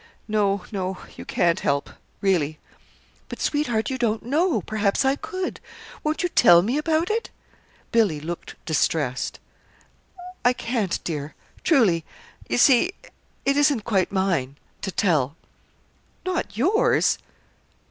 [0.27, 1.87] "No, no you can't help
[2.21, 2.57] really."
[3.29, 4.61] "But, sweetheart, you don't know.
[4.63, 5.59] Perhaps I could.
[6.03, 7.29] Won't you tell me about it?"
[7.91, 9.39] Billy looked distressed.
[10.43, 12.03] "I can't, dear truly.
[12.49, 12.93] You see,
[13.45, 15.35] it isn't quite mine to tell."
[16.25, 17.19] "Not yours!"